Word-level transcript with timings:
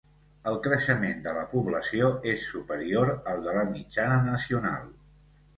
El 0.51 0.55
creixement 0.67 1.19
de 1.27 1.33
la 1.35 1.43
població 1.51 2.09
és 2.33 2.47
superior 2.55 3.13
al 3.35 3.47
de 3.49 3.55
la 3.59 3.67
mitjana 3.75 4.17
nacional. 4.33 4.93